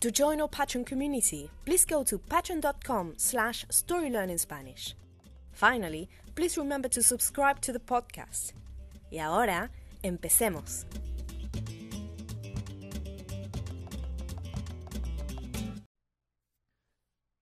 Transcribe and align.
To 0.00 0.12
join 0.12 0.40
our 0.40 0.48
Patreon 0.48 0.86
community, 0.86 1.50
please 1.64 1.84
go 1.84 2.04
to 2.04 2.18
patreon.com 2.18 3.14
slash 3.16 3.66
storylearningspanish. 3.66 4.94
Finally, 5.50 6.08
please 6.36 6.56
remember 6.56 6.88
to 6.88 7.02
subscribe 7.02 7.60
to 7.62 7.72
the 7.72 7.80
podcast. 7.80 8.52
Y 9.10 9.18
ahora, 9.18 9.72
empecemos. 10.04 10.86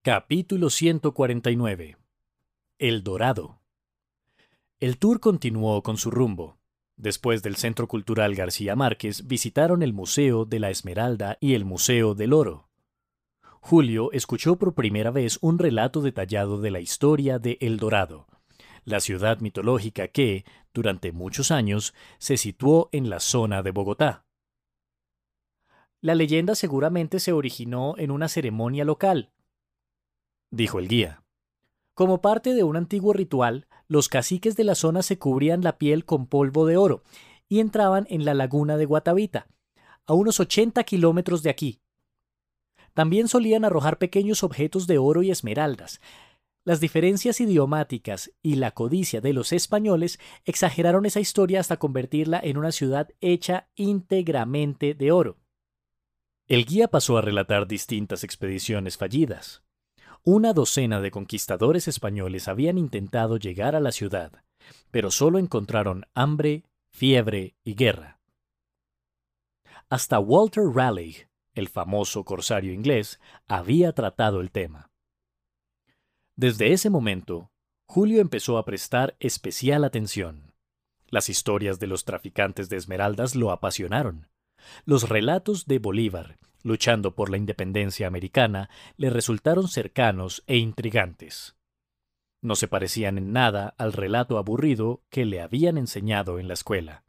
Capítulo 0.01 0.71
149 0.71 1.97
El 2.79 3.03
Dorado 3.03 3.59
El 4.79 4.97
tour 4.97 5.19
continuó 5.19 5.83
con 5.83 5.97
su 5.97 6.09
rumbo. 6.09 6.56
Después 6.97 7.43
del 7.43 7.55
Centro 7.55 7.87
Cultural 7.87 8.33
García 8.33 8.75
Márquez, 8.75 9.27
visitaron 9.27 9.83
el 9.83 9.93
Museo 9.93 10.45
de 10.45 10.59
la 10.59 10.71
Esmeralda 10.71 11.37
y 11.39 11.53
el 11.53 11.63
Museo 11.63 12.15
del 12.15 12.33
Oro. 12.33 12.67
Julio 13.61 14.11
escuchó 14.13 14.57
por 14.57 14.73
primera 14.73 15.11
vez 15.11 15.37
un 15.41 15.59
relato 15.59 16.01
detallado 16.01 16.59
de 16.59 16.71
la 16.71 16.79
historia 16.79 17.37
de 17.37 17.57
El 17.61 17.77
Dorado, 17.77 18.27
la 18.83 18.99
ciudad 18.99 19.39
mitológica 19.41 20.07
que, 20.07 20.43
durante 20.73 21.11
muchos 21.11 21.51
años, 21.51 21.93
se 22.17 22.35
situó 22.37 22.89
en 22.91 23.09
la 23.09 23.19
zona 23.19 23.61
de 23.61 23.71
Bogotá. 23.71 24.25
La 26.01 26.15
leyenda 26.15 26.55
seguramente 26.55 27.19
se 27.19 27.31
originó 27.31 27.95
en 27.97 28.09
una 28.09 28.27
ceremonia 28.27 28.85
local, 28.85 29.31
dijo 30.51 30.79
el 30.79 30.87
guía. 30.87 31.23
Como 31.93 32.21
parte 32.21 32.53
de 32.53 32.63
un 32.63 32.77
antiguo 32.77 33.13
ritual, 33.13 33.66
los 33.87 34.09
caciques 34.09 34.55
de 34.55 34.63
la 34.63 34.75
zona 34.75 35.01
se 35.01 35.17
cubrían 35.17 35.61
la 35.61 35.77
piel 35.77 36.05
con 36.05 36.27
polvo 36.27 36.65
de 36.65 36.77
oro 36.77 37.03
y 37.47 37.59
entraban 37.59 38.05
en 38.09 38.25
la 38.25 38.33
laguna 38.33 38.77
de 38.77 38.85
Guatavita, 38.85 39.47
a 40.05 40.13
unos 40.13 40.39
80 40.39 40.83
kilómetros 40.83 41.43
de 41.43 41.49
aquí. 41.49 41.79
También 42.93 43.27
solían 43.27 43.63
arrojar 43.63 43.97
pequeños 43.97 44.43
objetos 44.43 44.87
de 44.87 44.97
oro 44.97 45.21
y 45.21 45.31
esmeraldas. 45.31 46.01
Las 46.63 46.81
diferencias 46.81 47.39
idiomáticas 47.39 48.31
y 48.41 48.55
la 48.55 48.71
codicia 48.71 49.21
de 49.21 49.31
los 49.31 49.53
españoles 49.53 50.19
exageraron 50.43 51.05
esa 51.05 51.19
historia 51.19 51.61
hasta 51.61 51.77
convertirla 51.77 52.41
en 52.43 52.57
una 52.57 52.71
ciudad 52.71 53.09
hecha 53.21 53.69
íntegramente 53.75 54.93
de 54.93 55.11
oro. 55.11 55.37
El 56.47 56.65
guía 56.65 56.87
pasó 56.87 57.17
a 57.17 57.21
relatar 57.21 57.67
distintas 57.67 58.23
expediciones 58.23 58.97
fallidas. 58.97 59.63
Una 60.29 60.51
docena 60.51 60.99
de 60.99 61.09
conquistadores 61.09 61.87
españoles 61.87 62.49
habían 62.49 62.77
intentado 62.77 63.37
llegar 63.37 63.77
a 63.77 63.79
la 63.79 63.93
ciudad, 63.93 64.43
pero 64.91 65.09
solo 65.09 65.39
encontraron 65.39 66.03
hambre, 66.15 66.65
fiebre 66.91 67.55
y 67.63 67.75
guerra. 67.75 68.19
Hasta 69.87 70.19
Walter 70.19 70.65
Raleigh, 70.65 71.29
el 71.53 71.69
famoso 71.69 72.25
corsario 72.25 72.73
inglés, 72.73 73.21
había 73.47 73.93
tratado 73.93 74.41
el 74.41 74.51
tema. 74.51 74.91
Desde 76.35 76.73
ese 76.73 76.89
momento, 76.89 77.49
Julio 77.85 78.19
empezó 78.19 78.57
a 78.57 78.65
prestar 78.65 79.15
especial 79.21 79.85
atención. 79.85 80.51
Las 81.07 81.29
historias 81.29 81.79
de 81.79 81.87
los 81.87 82.03
traficantes 82.03 82.67
de 82.67 82.75
esmeraldas 82.75 83.33
lo 83.33 83.49
apasionaron. 83.49 84.27
Los 84.83 85.07
relatos 85.07 85.67
de 85.67 85.79
Bolívar 85.79 86.37
luchando 86.63 87.15
por 87.15 87.29
la 87.29 87.37
independencia 87.37 88.07
americana, 88.07 88.69
le 88.97 89.09
resultaron 89.09 89.67
cercanos 89.67 90.43
e 90.47 90.57
intrigantes. 90.57 91.55
No 92.41 92.55
se 92.55 92.67
parecían 92.67 93.17
en 93.17 93.33
nada 93.33 93.73
al 93.77 93.93
relato 93.93 94.37
aburrido 94.37 95.03
que 95.09 95.25
le 95.25 95.41
habían 95.41 95.77
enseñado 95.77 96.39
en 96.39 96.47
la 96.47 96.53
escuela. 96.53 97.03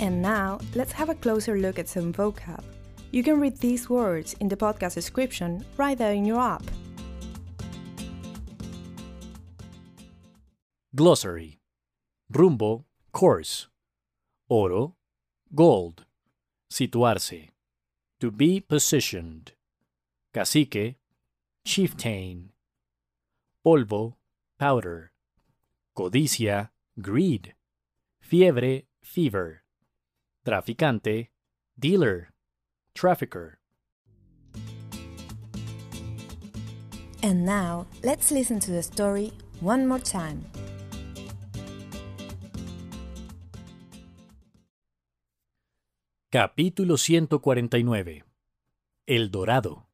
And 0.00 0.22
now, 0.22 0.58
let's 0.74 0.92
have 0.92 1.10
a 1.10 1.14
closer 1.14 1.56
look 1.56 1.78
at 1.78 1.88
some 1.88 2.12
vocab. 2.12 2.62
You 3.10 3.22
can 3.22 3.40
read 3.40 3.58
these 3.58 3.88
words 3.88 4.34
in 4.40 4.48
the 4.48 4.56
podcast 4.56 4.94
description 4.94 5.64
right 5.76 5.98
there 5.98 6.14
in 6.14 6.24
your 6.24 6.40
app. 6.40 6.62
Glossary 10.94 11.58
Rumbo, 12.30 12.84
course. 13.10 13.68
Oro, 14.50 14.96
gold. 15.54 16.07
Situarse. 16.70 17.50
To 18.20 18.30
be 18.30 18.60
positioned. 18.60 19.52
Cacique. 20.34 20.96
Chieftain. 21.64 22.50
Polvo. 23.64 24.14
Powder. 24.58 25.12
Codicia. 25.96 26.70
Greed. 27.00 27.54
Fiebre. 28.20 28.84
Fever. 29.02 29.62
Traficante. 30.46 31.28
Dealer. 31.78 32.28
Trafficker. 32.94 33.58
And 37.22 37.44
now, 37.44 37.86
let's 38.04 38.30
listen 38.30 38.60
to 38.60 38.70
the 38.70 38.82
story 38.82 39.32
one 39.60 39.86
more 39.86 39.98
time. 39.98 40.44
Capítulo 46.30 46.98
149 46.98 48.22
El 49.06 49.30
Dorado 49.30 49.88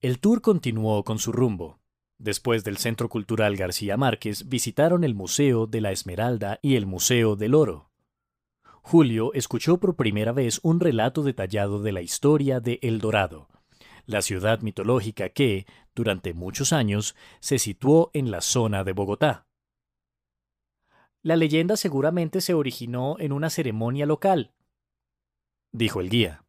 El 0.00 0.18
tour 0.18 0.40
continuó 0.40 1.04
con 1.04 1.20
su 1.20 1.30
rumbo. 1.30 1.78
Después 2.18 2.64
del 2.64 2.76
Centro 2.76 3.08
Cultural 3.08 3.56
García 3.56 3.96
Márquez, 3.96 4.48
visitaron 4.48 5.04
el 5.04 5.14
Museo 5.14 5.68
de 5.68 5.80
la 5.80 5.92
Esmeralda 5.92 6.58
y 6.60 6.74
el 6.74 6.86
Museo 6.86 7.36
del 7.36 7.54
Oro. 7.54 7.92
Julio 8.82 9.32
escuchó 9.32 9.78
por 9.78 9.94
primera 9.94 10.32
vez 10.32 10.58
un 10.64 10.80
relato 10.80 11.22
detallado 11.22 11.80
de 11.80 11.92
la 11.92 12.02
historia 12.02 12.58
de 12.58 12.80
El 12.82 12.98
Dorado, 12.98 13.48
la 14.06 14.22
ciudad 14.22 14.60
mitológica 14.62 15.28
que, 15.28 15.66
durante 15.94 16.34
muchos 16.34 16.72
años, 16.72 17.14
se 17.38 17.60
situó 17.60 18.10
en 18.12 18.32
la 18.32 18.40
zona 18.40 18.82
de 18.82 18.90
Bogotá. 18.90 19.46
La 21.22 21.36
leyenda 21.36 21.76
seguramente 21.76 22.40
se 22.40 22.54
originó 22.54 23.14
en 23.20 23.30
una 23.30 23.50
ceremonia 23.50 24.04
local, 24.04 24.50
dijo 25.72 26.00
el 26.00 26.10
guía. 26.10 26.44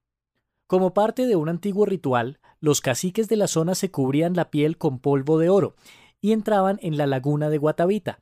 Como 0.67 0.93
parte 0.93 1.25
de 1.25 1.35
un 1.35 1.49
antiguo 1.49 1.85
ritual, 1.85 2.39
los 2.59 2.81
caciques 2.81 3.27
de 3.27 3.35
la 3.35 3.47
zona 3.47 3.75
se 3.75 3.91
cubrían 3.91 4.35
la 4.35 4.49
piel 4.49 4.77
con 4.77 4.99
polvo 4.99 5.37
de 5.37 5.49
oro 5.49 5.75
y 6.21 6.31
entraban 6.31 6.79
en 6.81 6.97
la 6.97 7.07
laguna 7.07 7.49
de 7.49 7.57
Guatavita, 7.57 8.19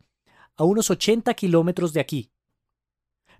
a 0.57 0.63
unos 0.63 0.89
80 0.89 1.33
kilómetros 1.35 1.93
de 1.93 1.99
aquí. 1.99 2.31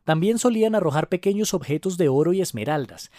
También 0.03 0.37
solían 0.37 0.75
arrojar 0.75 1.09
pequeños 1.09 1.53
objetos 1.53 1.97
de 1.97 2.09
oro 2.09 2.33
y 2.33 2.41
esmeraldas. 2.41 3.11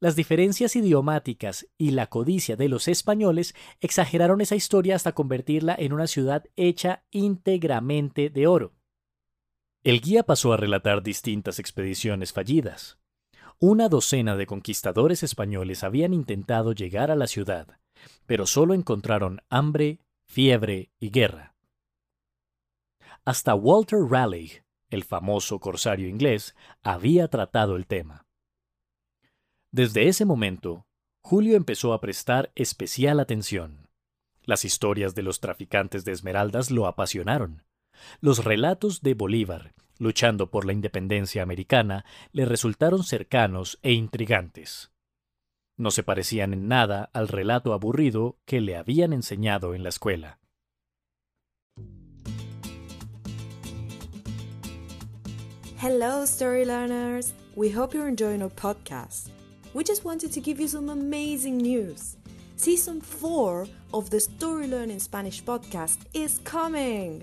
Las 0.00 0.14
diferencias 0.14 0.76
idiomáticas 0.76 1.66
y 1.78 1.92
la 1.92 2.08
codicia 2.08 2.56
de 2.56 2.68
los 2.68 2.86
españoles 2.86 3.54
exageraron 3.80 4.40
esa 4.40 4.54
historia 4.54 4.94
hasta 4.94 5.12
convertirla 5.12 5.74
en 5.78 5.92
una 5.92 6.06
ciudad 6.06 6.44
hecha 6.56 7.04
íntegramente 7.10 8.28
de 8.28 8.46
oro. 8.46 8.74
El 9.82 10.00
guía 10.00 10.24
pasó 10.24 10.52
a 10.52 10.56
relatar 10.56 11.02
distintas 11.02 11.58
expediciones 11.58 12.32
fallidas. 12.32 12.98
Una 13.58 13.88
docena 13.88 14.36
de 14.36 14.46
conquistadores 14.46 15.22
españoles 15.22 15.82
habían 15.82 16.12
intentado 16.12 16.72
llegar 16.72 17.10
a 17.10 17.16
la 17.16 17.26
ciudad, 17.26 17.78
pero 18.26 18.46
solo 18.46 18.74
encontraron 18.74 19.40
hambre, 19.48 20.00
fiebre 20.26 20.90
y 21.00 21.10
guerra. 21.10 21.54
Hasta 23.24 23.54
Walter 23.54 24.00
Raleigh, 24.00 24.62
el 24.90 25.04
famoso 25.04 25.58
corsario 25.58 26.06
inglés, 26.06 26.54
había 26.82 27.28
tratado 27.28 27.76
el 27.76 27.86
tema. 27.86 28.26
Desde 29.72 30.06
ese 30.06 30.26
momento, 30.26 30.86
Julio 31.22 31.56
empezó 31.56 31.94
a 31.94 32.00
prestar 32.00 32.52
especial 32.54 33.20
atención. 33.20 33.88
Las 34.42 34.66
historias 34.66 35.14
de 35.14 35.22
los 35.22 35.40
traficantes 35.40 36.04
de 36.04 36.12
esmeraldas 36.12 36.70
lo 36.70 36.86
apasionaron. 36.86 37.64
Los 38.20 38.44
relatos 38.44 39.00
de 39.00 39.14
Bolívar, 39.14 39.74
luchando 39.98 40.50
por 40.50 40.64
la 40.66 40.72
independencia 40.72 41.42
americana, 41.42 42.04
le 42.32 42.44
resultaron 42.44 43.04
cercanos 43.04 43.78
e 43.82 43.92
intrigantes. 43.92 44.90
No 45.76 45.90
se 45.90 46.02
parecían 46.02 46.52
en 46.52 46.68
nada 46.68 47.10
al 47.12 47.28
relato 47.28 47.72
aburrido 47.72 48.38
que 48.46 48.60
le 48.60 48.76
habían 48.76 49.12
enseñado 49.12 49.74
en 49.74 49.82
la 49.82 49.90
escuela. 49.90 50.38
Hello, 55.78 56.22
story 56.24 56.64
learners! 56.64 57.34
We 57.54 57.70
hope 57.70 57.94
you're 57.94 58.08
enjoying 58.08 58.42
our 58.42 58.50
podcast. 58.50 59.28
We 59.74 59.84
just 59.84 60.04
wanted 60.04 60.32
to 60.32 60.40
give 60.40 60.58
you 60.58 60.68
some 60.68 60.90
amazing 60.90 61.58
news. 61.58 62.16
Season 62.56 63.02
4 63.02 63.66
of 63.92 64.08
the 64.08 64.18
Story 64.18 64.66
Learning 64.66 64.98
Spanish 64.98 65.44
podcast 65.44 65.98
is 66.14 66.40
coming! 66.44 67.22